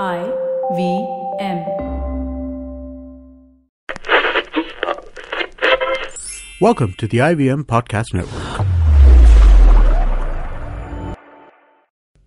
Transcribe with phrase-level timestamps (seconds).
[0.00, 0.24] I
[0.74, 1.06] V
[1.38, 1.58] M.
[6.62, 8.66] Welcome to the IVM Podcast Network.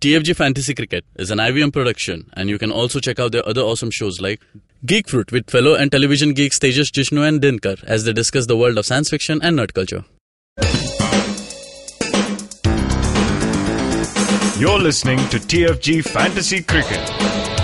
[0.00, 3.62] TFG Fantasy Cricket is an IVM production, and you can also check out their other
[3.62, 4.40] awesome shows like
[4.84, 8.56] Geek Fruit with fellow and television geeks Tejas Jishnu and Dinkar as they discuss the
[8.56, 10.04] world of science fiction and nerd culture.
[14.56, 17.55] You're listening to TFG Fantasy Cricket.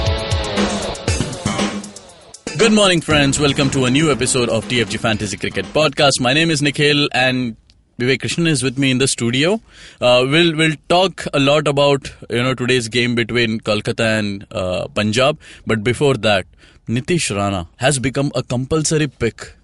[2.62, 3.40] Good morning, friends.
[3.40, 6.20] Welcome to a new episode of TFG Fantasy Cricket Podcast.
[6.20, 7.56] My name is Nikhil, and
[7.98, 9.54] Vivek Krishnan is with me in the studio.
[10.00, 14.86] Uh, we'll we'll talk a lot about you know today's game between Kolkata and uh,
[14.88, 15.40] Punjab.
[15.66, 16.46] But before that,
[16.88, 19.56] Nitish Rana has become a compulsory pick.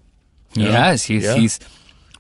[0.55, 0.73] He Yeah.
[0.87, 1.05] has.
[1.05, 1.37] He's, Yeah.
[1.37, 1.61] he's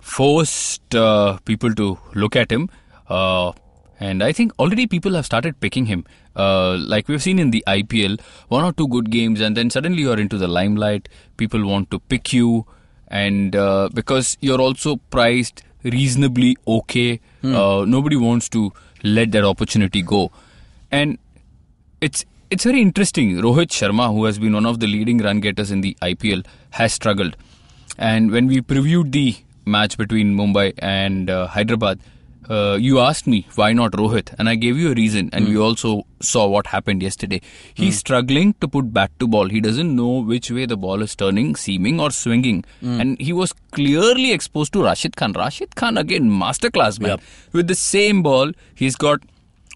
[0.00, 2.70] forced uh, people to look at him.
[3.08, 3.50] Uh,
[3.98, 6.04] and I think already people have started picking him.
[6.38, 10.02] Uh, like we've seen in the IPL, one or two good games, and then suddenly
[10.02, 11.08] you're into the limelight.
[11.36, 12.66] People want to pick you.
[13.08, 18.72] And uh, because you're also priced reasonably okay, uh, nobody wants to
[19.02, 20.30] let that opportunity go.
[20.90, 21.18] And
[22.00, 23.36] it's it's very interesting.
[23.36, 26.92] Rohit Sharma, who has been one of the leading run getters in the IPL, has
[26.92, 27.36] struggled.
[27.98, 29.36] And when we previewed the
[29.66, 32.00] match between Mumbai and uh, Hyderabad,
[32.48, 35.28] uh, you asked me why not Rohit, and I gave you a reason.
[35.32, 35.62] And we hmm.
[35.62, 37.40] also saw what happened yesterday.
[37.74, 37.98] He's hmm.
[37.98, 39.48] struggling to put bat to ball.
[39.48, 42.64] He doesn't know which way the ball is turning, seaming, or swinging.
[42.80, 43.00] Hmm.
[43.00, 45.32] And he was clearly exposed to Rashid Khan.
[45.32, 47.10] Rashid Khan again, masterclass man.
[47.10, 47.20] Yep.
[47.52, 49.20] With the same ball, he's got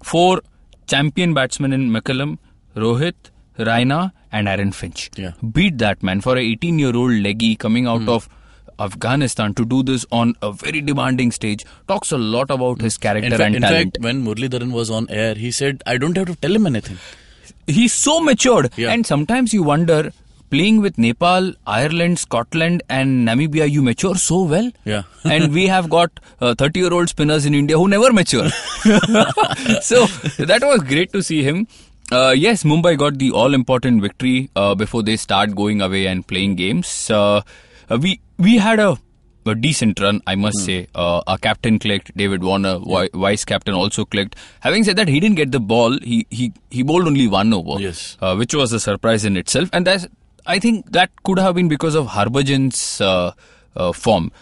[0.02, 0.40] four
[0.86, 2.38] champion batsmen in McCullum,
[2.76, 3.14] Rohit,
[3.58, 5.10] Raina, and Aaron Finch.
[5.16, 5.32] Yeah.
[5.52, 8.28] Beat that man for a 18 year old leggy coming out of
[8.78, 13.26] Afghanistan to do this on a very demanding stage talks a lot about his character
[13.26, 13.94] In, fact, and in talent.
[13.96, 16.98] fact, when Muralidharan was on air, he said, "I don't have to tell him anything."
[17.66, 18.92] He's so matured, Yeah.
[18.92, 20.12] and sometimes you wonder.
[20.52, 24.66] Playing with Nepal, Ireland, Scotland, and Namibia, you mature so well.
[24.84, 25.04] Yeah.
[25.24, 28.50] and we have got 30 year old spinners in India who never mature.
[29.80, 30.06] so
[30.50, 31.66] that was great to see him.
[32.10, 36.26] Uh, yes, Mumbai got the all important victory uh, before they start going away and
[36.26, 37.10] playing games.
[37.10, 37.40] Uh,
[37.88, 38.90] uh, we we had a,
[39.46, 40.76] a decent run, I must say.
[40.94, 44.36] Uh, our captain clicked, David Warner, vi- vice captain also clicked.
[44.60, 45.98] Having said that, he didn't get the ball.
[46.12, 48.16] He he he bowled only one over, Yes.
[48.20, 49.70] uh, which was a surprise in itself.
[49.72, 50.06] And that's
[50.54, 53.32] I think that could have been because of Harbhajan's uh,
[53.76, 54.32] uh, form.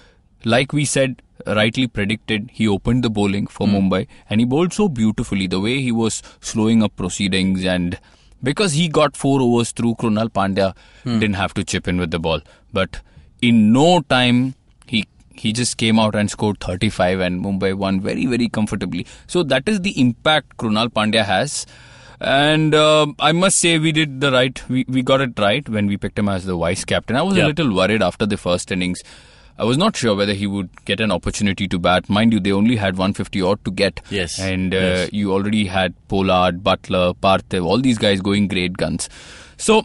[0.45, 4.89] Like we said, rightly predicted, he opened the bowling for Mumbai and he bowled so
[4.89, 5.47] beautifully.
[5.47, 7.99] The way he was slowing up proceedings and
[8.43, 10.75] because he got four overs through, Krunal Pandya
[11.05, 12.41] didn't have to chip in with the ball.
[12.73, 13.01] But
[13.43, 14.55] in no time,
[14.87, 19.07] he he just came out and scored 35 and Mumbai won very very comfortably.
[19.27, 21.67] So that is the impact Krunal Pandya has.
[22.21, 24.63] And uh, I must say we did the right.
[24.69, 27.17] We, we got it right when we picked him as the vice captain.
[27.17, 27.47] I was Yeah.
[27.47, 29.03] a little worried after the first innings.
[29.59, 32.11] I was not sure whether he would get an opportunity to bat.
[32.11, 34.01] Mind you, they only had 150 odd to get.
[34.11, 35.13] Yes, And uh, yes.
[35.15, 39.09] you already had Pollard, Buttler, Parthiv, all these guys going great guns.
[39.57, 39.85] So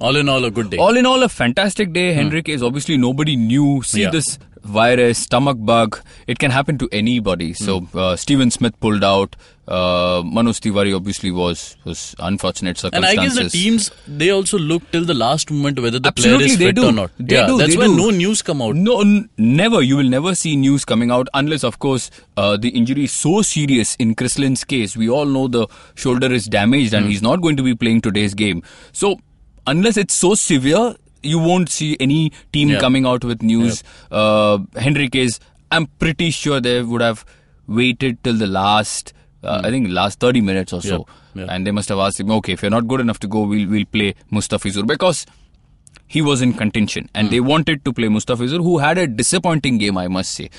[0.00, 0.78] All in all, a good day.
[0.78, 2.12] all in all, a fantastic day.
[2.12, 3.82] Henrik is obviously nobody knew.
[3.84, 4.02] See Hmm.
[4.04, 4.10] Yeah.
[4.10, 6.00] this virus, stomach bug.
[6.26, 7.52] It can happen to anybody.
[7.52, 7.98] So Hmm.
[7.98, 9.36] uh, Steven Smith pulled out.
[9.68, 13.12] Uh, Manoj Tiwari obviously was was unfortunate circumstances.
[13.12, 16.46] And I guess the teams they also look till the last moment whether the Absolutely,
[16.46, 16.86] player is they fit do.
[16.88, 17.10] or not.
[17.20, 17.96] They yeah, do, that's they why do.
[17.96, 18.74] no news come out.
[18.74, 19.82] No, n- never.
[19.82, 23.40] You will never see news coming out unless, of course, uh, the injury is so
[23.42, 23.94] serious.
[23.96, 26.96] In Chris Lynn's case, we all know the shoulder is damaged Hmm.
[26.96, 28.62] and he's not going to be playing today's game.
[28.92, 29.20] So,
[29.66, 32.80] unless it's so severe, you won't see any team Yeah.
[32.80, 33.82] coming out with news.
[34.10, 35.38] Uh, Henriques,
[35.70, 37.24] I'm pretty sure they would have
[37.66, 39.12] waited till the last.
[39.44, 41.48] Uh, I think last 30 minutes or so, yep.
[41.50, 43.68] and they must have asked him, "Okay, if you're not good enough to go, we'll
[43.68, 45.26] we'll play Mustafizur because
[46.06, 49.96] he was in contention and they wanted to play Mustafizur, who had a disappointing game,
[49.98, 50.50] I must say.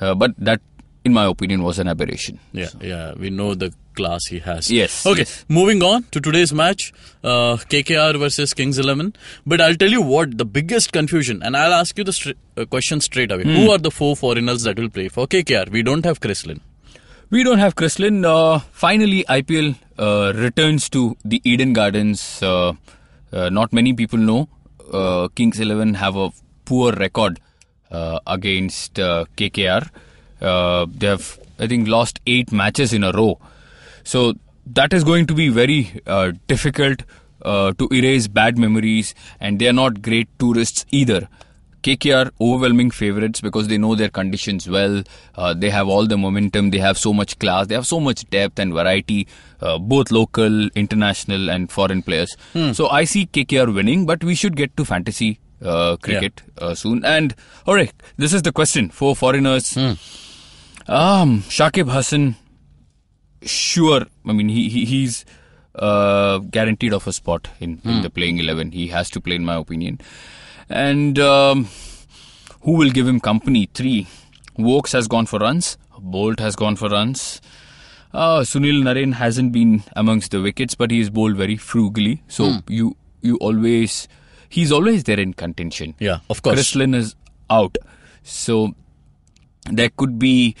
[0.00, 0.60] Uh, but that,
[1.04, 2.40] in my opinion, was an aberration.
[2.52, 4.70] Yeah, yeah, we know the class he has.
[4.70, 5.44] Yes, Okay, yes.
[5.48, 6.92] moving on to today's match,
[7.24, 9.14] uh, KKR versus Kings Eleven.
[9.46, 12.64] But I'll tell you what the biggest confusion, and I'll ask you the stra- uh,
[12.66, 13.44] question straight away.
[13.44, 15.70] Who are the four foreigners that will play for KKR?
[15.70, 16.60] We don't have Chris Lynn.
[17.30, 18.24] We don't have Chris Lynn.
[18.24, 22.42] Uh, finally, IPL uh, returns to the Eden Gardens.
[22.42, 22.74] Uh,
[23.32, 24.48] uh, not many people know
[24.92, 26.30] uh, Kings Eleven have a
[26.66, 27.40] poor record
[27.90, 29.88] uh, against uh, KKR.
[30.42, 33.38] Uh, they have, I think, lost eight matches in a row.
[34.04, 34.34] So
[34.66, 37.02] that is going to be very uh, difficult
[37.42, 41.28] uh, to erase bad memories, and they are not great tourists either.
[41.82, 45.02] KKR overwhelming favorites because they know their conditions well.
[45.34, 46.70] Uh, they have all the momentum.
[46.70, 47.66] They have so much class.
[47.66, 49.26] They have so much depth and variety,
[49.60, 52.36] uh, both local, international, and foreign players.
[52.72, 57.04] So I see KKR winning, but we should get to fantasy uh, cricket uh, soon.
[57.04, 57.34] And
[57.66, 59.76] all right, this is the question for foreigners.
[60.86, 62.36] Um, Shakib Hasan,
[63.44, 64.06] sure.
[64.26, 65.24] I mean, he, he he's
[65.74, 68.72] uh, guaranteed of a spot in, in the playing eleven.
[68.72, 70.00] He has to play, in my opinion.
[70.68, 71.68] And um,
[72.62, 73.68] who will give him company?
[73.74, 74.06] Three.
[74.58, 75.78] Woakes has gone for runs.
[75.98, 77.40] Boult has gone for runs.
[78.12, 82.22] Uh, Sunil Narine hasn't been amongst the wickets, but he is bowled very frugally.
[82.28, 84.08] So you you always
[84.48, 85.94] he's always there in contention.
[85.98, 86.56] Yeah, of course.
[86.56, 87.14] Chris Lynn is
[87.48, 87.78] out,
[88.22, 88.74] so
[89.70, 90.54] there could be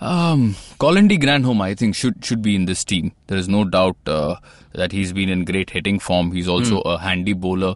[0.00, 1.60] um, Colin de Grandhomme.
[1.62, 3.12] I think should should be in this team.
[3.28, 4.36] There is no doubt uh,
[4.72, 6.32] that he's been in great hitting form.
[6.32, 6.88] He's also Hmm.
[6.88, 7.74] a handy bowler.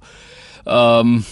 [0.66, 1.24] Um,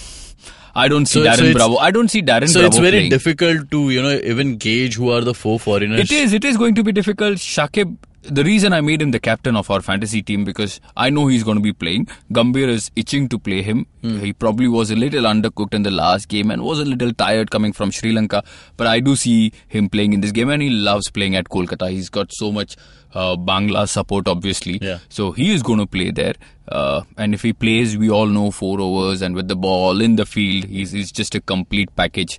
[0.75, 1.77] I don't see So- so Darren it's- Bravo.
[1.79, 3.11] I don't see Darren So Bravo it's very playing.
[3.11, 6.01] difficult to you know even gauge who are the four foreigners.
[6.01, 6.33] It is.
[6.33, 7.39] It is going to be difficult.
[7.39, 7.97] Shakib.
[8.23, 11.43] The reason I made him the captain of our fantasy team because I know he's
[11.43, 12.07] going to be playing.
[12.31, 13.87] Gambhir is itching to play him.
[14.03, 17.51] He probably was a little undercooked in the last game and was a little tired
[17.51, 18.43] coming from Sri Lanka.
[18.77, 21.91] But I do see him playing in this game and he loves playing at Kolkata.
[21.91, 22.77] He's got so much
[23.15, 24.79] uh, Bangla support, obviously.
[24.83, 24.99] Yeah.
[25.09, 26.35] So he is going to play there.
[26.69, 30.17] Uh, and if he plays, we all know four overs and with the ball in
[30.17, 32.39] the field, he's, he's just a complete package.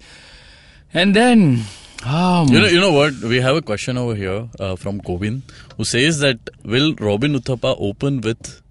[0.94, 1.63] And then.
[2.06, 3.13] Um, You know, you know what?
[3.21, 5.42] We have a question over here uh, from Kovin
[5.77, 8.62] who says that will Robin Uthappa open with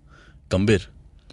[0.49, 0.87] Gambhir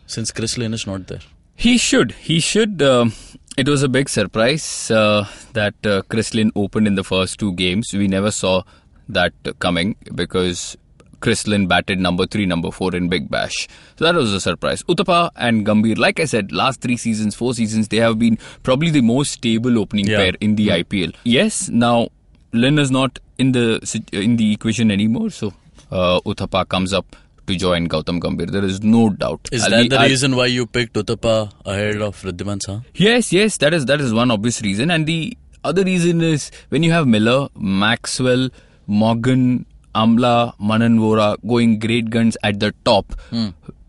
[0.06, 1.20] since Chris Lynn is not there?
[1.56, 2.12] He should.
[2.12, 2.82] He should.
[2.82, 3.14] Um
[3.58, 7.54] it was a big surprise uh, that uh, Chris Lynn opened in the first two
[7.54, 7.92] games.
[7.92, 8.62] We never saw
[9.10, 10.78] that coming because
[11.20, 13.68] Chris Lynn batted number three, number four in Big Bash.
[13.98, 14.84] So that was a surprise.
[14.84, 18.90] Uthappa and Gambhir, like I said, last three seasons, four seasons, they have been probably
[18.92, 20.18] the most stable opening Yeah.
[20.18, 21.14] pair in the IPL.
[21.24, 22.10] Yes, now
[22.54, 23.66] Lynn is not in the
[24.14, 25.54] in the equation anymore, so
[25.92, 27.16] uh, Uthappa comes up
[27.48, 28.50] to join Gautam Gambhir.
[28.52, 29.50] There is no doubt.
[29.52, 32.84] Is I'll that be- the I'll- reason why you picked Uthappa ahead of Wriddhiman Saha?
[32.94, 36.84] Yes, yes, that is that is one obvious reason, and the other reason is when
[36.84, 38.50] you have Miller, Maxwell,
[38.88, 39.66] Morgan,
[40.02, 43.14] Amla, Manan Vora going great guns at the top.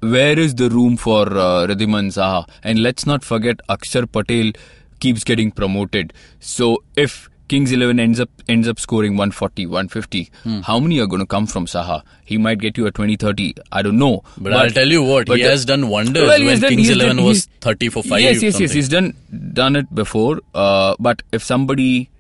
[0.00, 1.66] Where is the room for uh,
[2.19, 2.49] Saha?
[2.62, 4.52] And let's not forget Akshar Patel
[5.00, 6.12] keeps getting promoted.
[6.40, 10.31] So if Kings 11 ends up ends up scoring 140, 150,
[10.64, 12.02] how many are going to come from Saha?
[12.25, 13.55] He might get you a 20, 30.
[13.72, 14.22] I don't know.
[14.37, 16.88] But, I'll tell you what, but he has done wonders Well, he when done- Kings
[16.88, 18.20] he 11 done- was 30 for 5.
[18.20, 18.72] Yes, yes, yes.
[18.81, 19.14] He's done
[19.62, 20.40] done it before.
[20.55, 22.10] Uh, but if somebody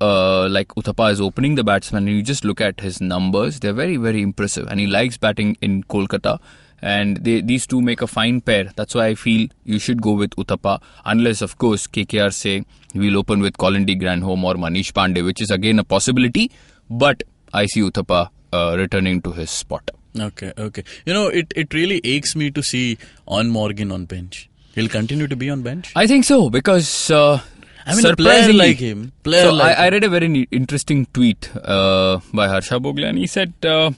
[0.00, 3.72] uh, like Uthappa is opening the batsman, and you just look at his numbers, they're
[3.72, 4.66] very, very impressive.
[4.68, 6.40] And he likes batting in Kolkata.
[6.82, 8.72] And they, these two make a fine pair.
[8.74, 10.80] That's why I feel you should go with Uthappa.
[11.04, 12.64] Unless, of course, KKR say
[12.94, 16.50] we'll open with Colin de Grandhomme or Manish Pandey, which is again a possibility.
[16.88, 19.90] But I see Uthappa uh, returning to his spot.
[20.18, 20.82] Okay, okay.
[21.04, 22.96] You know, it, it really aches me to see
[23.28, 24.48] on Morgan on bench.
[24.74, 25.92] He'll continue to be on bench.
[25.94, 27.40] I think so because uh,
[27.86, 30.46] I mean, player surprisingly- like him, player so like I, I read a very ne-
[30.50, 33.90] interesting tweet uh, by Harsha Bhogle, and he said uh,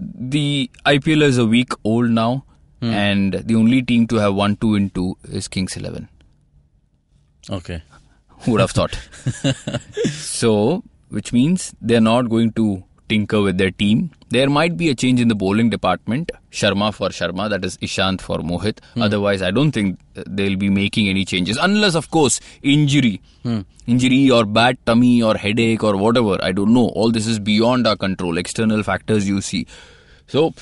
[0.00, 2.44] the IPL is a week old now,
[2.80, 2.90] Hmm.
[2.94, 6.08] and the only team to have won two in two is Kings Eleven.
[7.50, 7.82] Okay.
[8.42, 8.96] Who would have thought?
[10.12, 14.10] so, which means they're not going to tinker with their team.
[14.30, 16.30] There might be a change in the bowling department.
[16.50, 18.78] Sharma for Sharma, that is Ishant for Mohit.
[18.94, 19.02] Hmm.
[19.02, 21.58] Otherwise, I don't think they'll be making any changes.
[21.60, 23.20] Unless, of course, injury.
[23.42, 23.60] Hmm.
[23.86, 26.38] Injury or bad tummy or headache or whatever.
[26.42, 26.88] I don't know.
[26.88, 28.38] All this is beyond our control.
[28.38, 29.66] External factors you see.
[30.26, 30.54] So,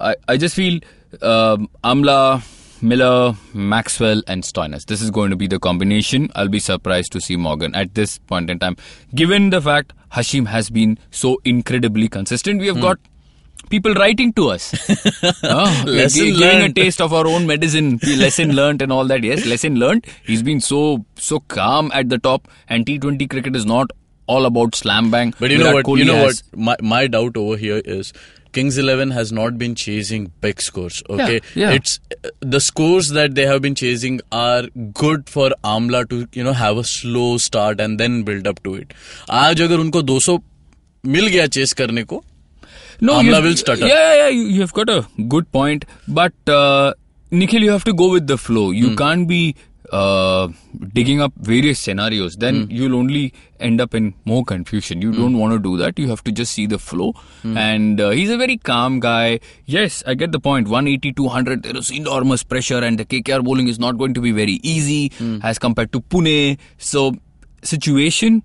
[0.00, 0.80] I, I just feel
[1.22, 2.42] um, Amla,
[2.82, 4.86] Miller, Maxwell, and Stoinis.
[4.86, 6.30] This is going to be the combination.
[6.34, 8.76] I'll be surprised to see Morgan at this point in time.
[9.14, 12.82] Given the fact Hashim has been so incredibly consistent, we have hmm.
[12.82, 12.98] got
[13.69, 14.65] people writing to us.
[15.43, 16.75] Ah, we are Lesson gi- giving a learned.
[16.75, 19.23] taste of our own medicine, lesson learned, and all that.
[19.23, 20.05] Yes, lesson learned.
[20.25, 20.83] He's been so
[21.31, 23.91] so calm at the top, and T20 cricket is not
[24.27, 25.33] all about slam bang.
[25.39, 25.97] But you know Virat what?
[25.99, 26.59] You Kohli know has- what?
[26.69, 28.13] My my doubt over here is
[28.57, 31.01] Kings Eleven has not been chasing big scores.
[31.09, 31.71] Okay, yeah.
[31.77, 34.61] it's uh, the scores that they have been chasing are
[35.03, 38.75] good for Amla to you know have a slow start and then build up to
[38.83, 38.93] it.
[39.43, 40.37] आज अगर उनको 200
[41.15, 42.23] मिल गया chess करने को
[43.00, 43.86] no, Amla will stutter.
[43.86, 44.28] Yeah, yeah, yeah.
[44.28, 46.94] You, you have got a good point, but uh,
[47.30, 48.68] Nikhil, you have to go with the flow.
[48.70, 48.74] Hmm.
[48.76, 49.54] You can't be
[49.92, 50.48] uh,
[50.92, 55.00] digging up various scenarios, then you'll only end up in more confusion.
[55.00, 55.98] You don't want to do that.
[55.98, 57.14] You have to just see the flow.
[57.42, 59.40] And uh, he's a very calm guy.
[59.64, 60.68] Yes, I get the point.
[60.68, 64.32] 180, 200, there is enormous pressure, and the KKR bowling is not going to be
[64.32, 65.10] very easy
[65.42, 66.58] as compared to Pune.
[66.76, 67.14] So,
[67.62, 68.42] situation.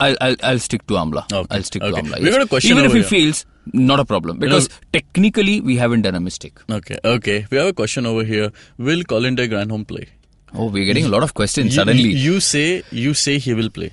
[0.00, 1.32] I'll, I'll, I'll stick to Amla.
[1.32, 2.00] Okay, I'll stick okay.
[2.00, 2.18] to Amla.
[2.18, 2.34] We yes.
[2.34, 6.14] got a question Even if he fails, not a problem because technically we haven't done
[6.14, 6.58] a mistake.
[6.70, 7.46] Okay, okay.
[7.50, 8.50] We have a question over here.
[8.78, 10.08] Will Colin de Grandhomme play?
[10.54, 12.10] Oh, we're getting a lot of questions You- suddenly.
[12.10, 13.92] You, say you say he will play.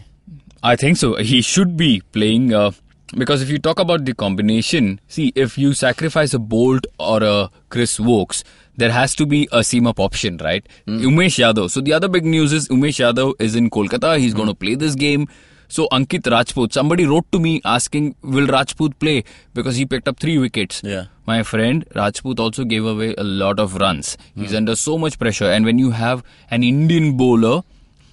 [0.63, 1.15] I think so.
[1.15, 2.72] He should be playing uh,
[3.15, 7.50] because if you talk about the combination, see, if you sacrifice a Boult or a
[7.70, 8.43] Chris Woakes,
[8.77, 10.65] there has to be a seam up option, right?
[10.88, 11.72] Umesh Yadav.
[11.72, 14.20] So the other big news is Umesh Yadav is in Kolkata.
[14.20, 15.27] He's going to play this game.
[15.71, 19.23] So Ankit Rajput, somebody wrote to me asking, will Rajput play?
[19.53, 20.81] Because he picked up three wickets.
[20.83, 21.05] Yeah.
[21.25, 24.17] My friend Rajput also gave away a lot of runs.
[24.35, 24.57] He's hmm.
[24.57, 25.45] under so much pressure.
[25.45, 27.61] And when you have an Indian bowler,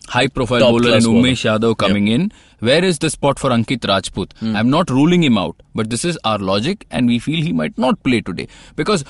[0.06, 1.04] high profile Top bowler and.
[1.04, 4.34] Umesh Yadav coming in, where is the spot for Ankit Rajput?
[4.38, 4.54] Hmm.
[4.54, 7.76] I'm not ruling him out, but this is our logic, and we feel he might
[7.76, 8.46] not play today
[8.76, 9.04] because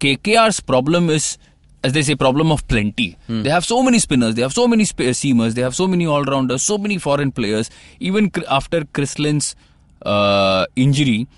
[0.00, 1.38] KKR's problem is.
[1.84, 3.16] As they say, problem of plenty.
[3.28, 6.06] They have so many spinners, they have so many sp- seamers, they have so many
[6.06, 7.70] all rounders, so many foreign players.
[8.00, 9.54] Even cr- after Chris Lynn's
[10.02, 11.28] uh, injury,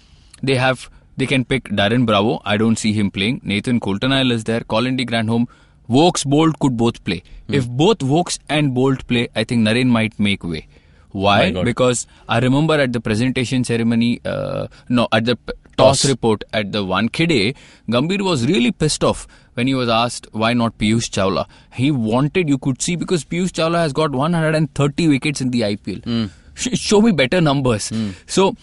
[0.43, 2.41] they have they can pick Darren Bravo.
[2.45, 3.43] I don't see him playing.
[3.45, 4.61] Nathan Coulter-Nile is there.
[4.61, 5.47] Colin de Grandhomme.
[5.89, 7.23] Vokes, Boult could both play.
[7.49, 10.67] If both Vokes and Boult play, I think Narine might make way.
[11.11, 11.51] Why?
[11.51, 11.65] God.
[11.65, 16.09] Because I remember at the presentation ceremony, uh, no, at the p- toss, Toss.
[16.09, 17.57] report at the Wankhede,
[17.89, 19.27] Gambhir was really pissed off
[19.61, 21.47] when he was asked why not Piyush Chawla.
[21.79, 26.05] He wanted, you could see, because Piyush Chawla has got 130 wickets in the IPL.
[26.05, 26.27] Hmm.
[26.55, 27.91] Sh- show me better numbers.
[27.91, 28.11] Hmm.
[28.27, 28.55] So,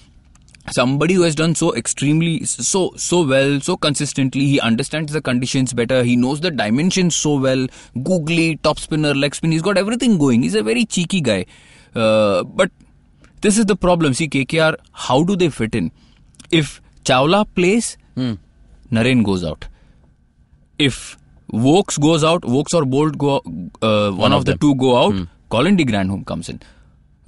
[0.77, 5.73] somebody who has done so extremely so so well so consistently he understands the conditions
[5.79, 7.67] better he knows the dimensions so well.
[8.09, 10.43] Googly top spinner leg spin he's got everything going.
[10.43, 11.45] He's a very cheeky guy.
[11.95, 12.71] Uh, but
[13.41, 14.13] this is the problem.
[14.13, 14.75] See kkr
[15.05, 15.89] how do they fit in?
[16.51, 18.33] If chawla plays hmm.
[18.91, 19.67] narine goes out
[20.79, 21.17] if
[21.51, 23.37] Vokes goes out, Vokes or Boult go,
[23.81, 24.59] uh, one, of, of the them.
[24.59, 26.61] two go out, Colin de Grandhomme comes in.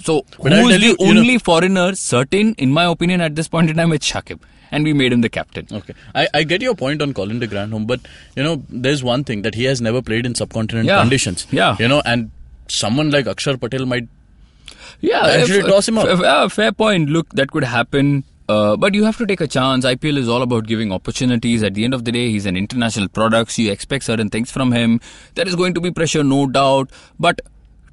[0.01, 3.21] So But I'll who is the you, you know- only foreigner certain, in my opinion,
[3.21, 3.91] at this point in time?
[3.93, 4.39] It's Shakib,
[4.71, 5.67] and we made him the captain.
[5.71, 7.99] Okay, I, I get your point on Colin de Grandhomme, but
[8.35, 10.99] you know, there's one thing that he has never played in subcontinent Yeah.
[11.01, 11.47] conditions.
[11.51, 11.75] Yeah.
[11.79, 12.31] you know, and
[12.67, 14.07] someone like Akshar Patel might.
[15.01, 16.09] Yeah, Actually if- toss him out.
[16.09, 17.09] f- uh, fair point.
[17.09, 18.23] Look, that could happen.
[18.49, 19.85] Uh, but you have to take a chance.
[19.85, 21.61] IPL is all about giving opportunities.
[21.61, 23.51] At the end of the day, he's an international product.
[23.51, 24.99] So you expect certain things from him.
[25.35, 26.91] There is going to be pressure, no doubt.
[27.19, 27.41] But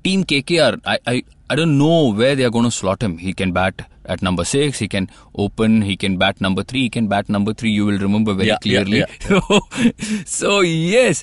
[0.02, 3.18] Team KKR, I, I, I don't know where they are going to slot him.
[3.18, 4.78] He can bat at number six.
[4.78, 5.82] He can open.
[5.82, 6.82] He can bat number three.
[6.82, 7.70] He can bat number three.
[7.70, 10.22] You will remember very Yeah, yeah, clearly.
[10.25, 11.22] so yes,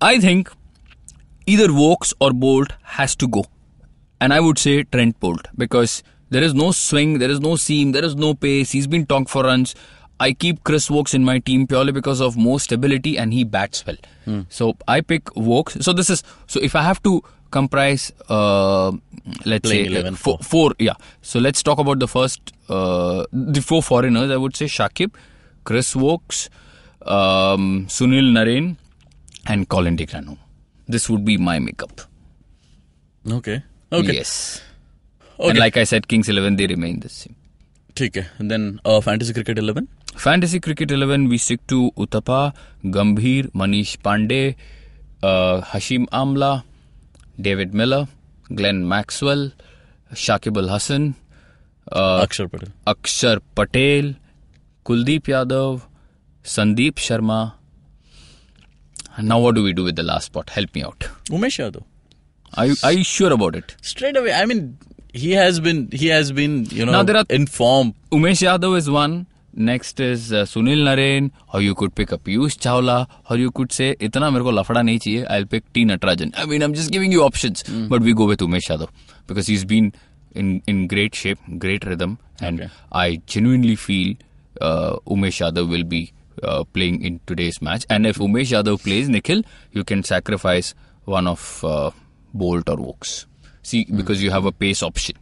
[0.00, 0.50] I think
[1.46, 3.44] either Vokes or Boult has to go.
[4.20, 6.02] And I would say Trent Boult because
[6.34, 8.72] there is no swing, there is no seam, there is no pace.
[8.72, 9.74] He's been tonked for runs.
[10.18, 13.84] I keep Chris Vokes in my team purely because of more stability and he bats
[13.86, 13.96] well.
[14.48, 15.80] So I pick Vokes.
[15.84, 17.22] So this is so if I have to
[17.52, 18.90] comprise, uh,
[19.44, 20.94] let's Playing say 11 uh, four, four, yeah.
[21.22, 24.30] So let's talk about the first, uh, the four foreigners.
[24.32, 25.14] I would say Shakib,
[25.62, 26.48] Chris Vokes,
[27.02, 28.76] um, Sunil Narine,
[29.46, 30.38] and Colin de Grandhomme.
[30.88, 32.00] This would be my makeup.
[33.40, 33.62] Okay.
[33.92, 34.12] Okay.
[34.14, 34.62] Yes.
[35.38, 35.50] Okay.
[35.50, 37.34] And like I said, Kings 11, they remain the same.
[37.96, 39.86] ठीक है then fantasy cricket eleven
[40.18, 42.38] fantasy cricket eleven we stick to Uthappa
[42.96, 44.40] Gambhir Manish Pandey
[45.72, 46.50] Hashim Amla
[47.46, 48.04] David Miller
[48.60, 49.50] Glenn Maxwell
[50.24, 51.08] Shakib Al Hasan
[51.92, 54.14] Axar Patel Axar Patel
[54.86, 55.80] Kuldeep Yadav
[56.44, 57.40] Sandeep Sharma
[59.30, 61.04] now what do we do with the last spot help me out
[61.38, 61.84] umesh yadav
[62.52, 64.62] are you, are you sure about it straight away i mean
[65.22, 67.94] he has been he has been you know are in form.
[68.12, 69.24] Umesh Yadav is one.
[69.56, 72.96] Next is Sunil Narine और you could pick a Piyush Chawla
[73.30, 76.46] और you could say इतना मेरे को लफड़ा नहीं चाहिए I pick T Natarajan I
[76.46, 78.88] mean I am just giving you options but we go with Umesh Yadav
[79.28, 79.92] because he is been
[80.34, 82.70] in in great shape, great rhythm, and.
[82.92, 84.16] I genuinely feel
[84.60, 87.86] uh, Umesh Yadav will be uh, playing in today's match.
[87.88, 89.42] And if Umesh Yadav plays Nikhil,
[89.72, 91.90] you can sacrifice one of uh,
[92.34, 93.26] Boult or Woakes.
[93.64, 95.16] See, because you have a pace option.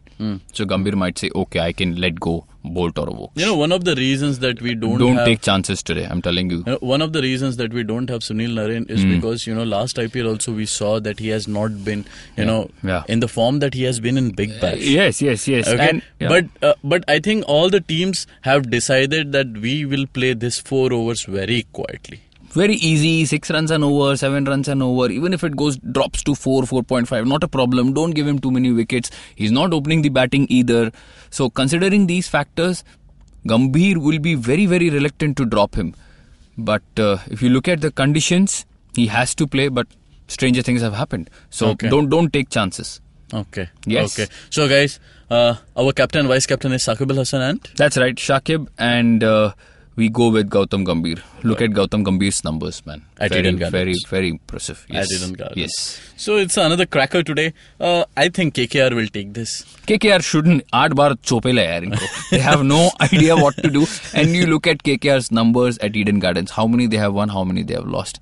[0.53, 3.33] So Gambhir might say, okay, I can let go Boult or Vokes.
[3.41, 6.05] You know, one of the reasons that we don't Don't have, take chances today.
[6.09, 6.59] I'm telling you.
[6.59, 9.11] You know, one of the reasons that we don't have Sunil Narine is Hmm.
[9.15, 12.05] because you know last IPL also we saw that he has not been
[12.37, 13.03] you know Yeah.
[13.09, 14.79] in the form that he has been in Big Bash.
[14.93, 15.67] Yes, yes, yes.
[15.73, 16.29] Okay, And, yeah.
[16.35, 20.59] but uh, but I think all the teams have decided that we will play this
[20.71, 22.21] four overs very quietly.
[22.53, 23.25] Very easy.
[23.25, 25.09] Six runs and over, seven runs and over.
[25.11, 27.93] Even if it goes drops to four, four point five, not a problem.
[27.93, 29.09] Don't give him too many wickets.
[29.35, 30.91] He's not opening the batting either.
[31.31, 32.83] So considering these factors,
[33.45, 35.95] Gambhir will be very very reluctant to drop him.
[36.57, 39.67] But uh, if you look at the conditions, he has to play.
[39.69, 39.87] But
[40.27, 41.29] stranger things have happened.
[41.49, 41.89] So Okay.
[41.89, 42.99] don't don't take chances.
[43.33, 43.67] Okay.
[43.87, 44.13] Yes.
[44.19, 44.31] Okay.
[44.51, 44.99] So, guys,
[45.31, 49.53] uh, our captain, vice captain is Shakib Al Hasan and That's right, Shakib, and uh,
[49.95, 51.21] we go with Gautam Gambhir.
[51.43, 51.69] Look right.
[51.69, 53.05] at Gautam Gambhir's numbers, man.
[53.19, 53.71] At very, Eden Gardens.
[53.71, 54.85] Very, very impressive.
[54.89, 55.11] Yes.
[55.11, 55.57] At Eden Gardens.
[55.57, 56.01] Yes.
[56.17, 57.53] So it's another cracker today.
[57.79, 59.63] Uh, I think KKR will take this.
[59.87, 60.63] KKR shouldn't.
[60.73, 61.63] Eight bar chopela.
[62.31, 63.85] They have no idea what to do.
[64.13, 66.51] And you look at KKR's numbers at Eden Gardens.
[66.51, 68.19] How many they have won, how many they have lost.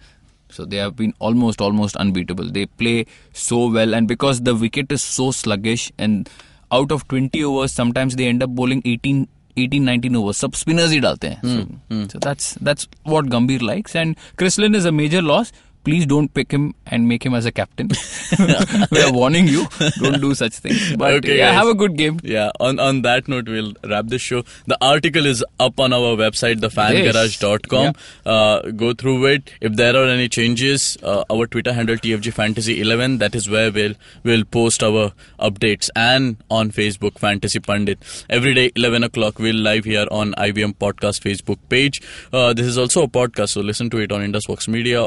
[0.49, 2.51] So they have been almost, almost unbeatable.
[2.51, 3.93] They play so well.
[3.93, 6.29] And because the wicket is so sluggish and
[6.73, 10.91] out of 20 overs, sometimes they end up bowling 18- 18 19 over सब spinners
[10.91, 15.53] ही डालते हैं। So that's that's what Gambhir likes and Chris Lynn is a major loss
[15.83, 17.89] Please don't pick him and make him as a captain.
[18.91, 19.65] we are warning you.
[19.99, 20.95] Don't do such things.
[20.95, 21.55] But Okay, yeah, guys.
[21.55, 22.19] have a good game.
[22.23, 24.43] Yeah, on, on that note, we'll wrap this show.
[24.67, 27.95] The article is up on our website, thefangarage.com.
[28.25, 29.51] Uh, go through it.
[29.61, 33.71] If there are any changes, uh, our Twitter handle TFG Fantasy 11, that is where
[33.71, 37.99] we'll, we'll post our updates and on Facebook, Fantasy Pundit.
[38.29, 42.01] Every day, 11 o'clock, we'll live here on IVM Podcast Facebook page.
[42.31, 45.05] Uh, this is also a podcast, so listen to it on Indus Vox Media,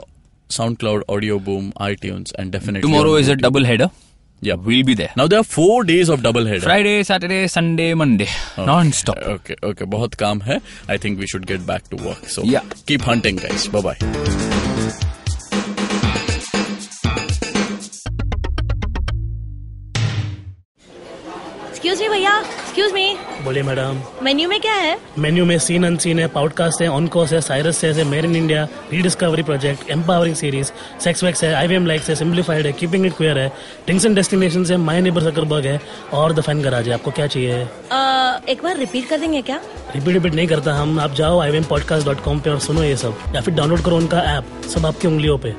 [0.49, 2.81] SoundCloud, Audio Boom, iTunes, and definitely.
[2.81, 3.41] Tomorrow on is a YouTube.
[3.41, 3.89] double header.
[4.41, 4.55] Yeah.
[4.55, 5.11] We'll be there.
[5.17, 6.61] Now there are four days of double header.
[6.61, 8.27] Friday, Saturday, Sunday, Monday.
[8.57, 9.17] Non-stop.
[9.17, 9.85] Okay, okay.
[9.95, 10.59] बहुत काम है.
[10.89, 12.25] I think we should get back to work.
[12.37, 12.63] So Yeah.
[12.91, 13.67] keep hunting, guys.
[13.77, 13.97] Bye bye.
[21.69, 22.31] Excuse me भैया
[22.74, 24.96] excuse me बोलिए madam. Menu में क्या है?
[25.18, 28.66] Menu में seen unseen है पॉडकास्ट है ऑन कोर्स है साइरस है Maed in India
[28.92, 33.38] rediscovery project empowering series sex wax है आईवीएम लाइक्स है सिंप्लीफाइड है कीपिंग इट क्लियर
[33.38, 33.50] है
[33.86, 35.80] टिंग्स एंड डेस्टिनेशन है माय नेबर सकरबर्ग है
[36.12, 37.62] और द फ़ैन गराज है आपको क्या चाहिए?
[38.48, 39.60] एक बार रिपीट कर देंगे क्या?
[39.94, 42.58] रिपीट रिपीट नहीं करता हम आप जाओ I V M podcast dot com पे और
[42.58, 45.54] सुनो ये सब या फिर डाउनलोड करो उनका ऐप सब आपकी उंगलियों पे।